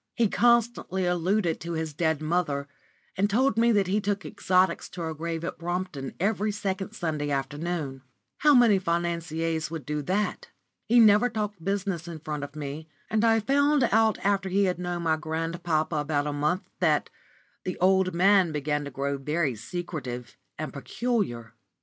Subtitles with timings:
[0.15, 2.67] He constantly alluded to his dead mother,
[3.15, 7.29] and told me that he took exotics to her grave at Brompton every second Sunday
[7.29, 8.01] afternoon.
[8.39, 10.49] How many financiers would do that?
[10.87, 15.03] He never talked business in front of me, and I found after he had known
[15.03, 17.11] my grandpapa about a month that
[17.63, 21.53] the old man began to grow very secretive and peculiar.